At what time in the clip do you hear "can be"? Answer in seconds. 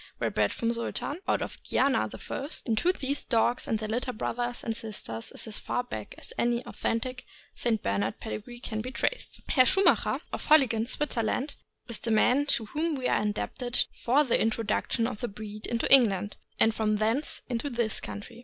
8.61-8.89